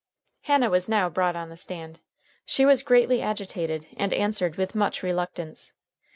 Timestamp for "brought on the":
1.09-1.55